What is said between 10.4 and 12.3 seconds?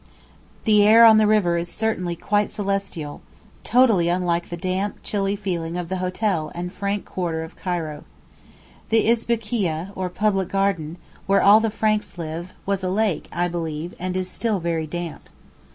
garden, where all the Franks